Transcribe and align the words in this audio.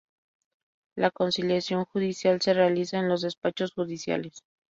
La 0.97 1.11
Conciliación 1.11 1.85
Judicial 1.85 2.41
se 2.41 2.55
realiza 2.55 2.97
en 2.97 3.07
los 3.07 3.21
despachos 3.21 3.71
judiciales. 3.73 4.43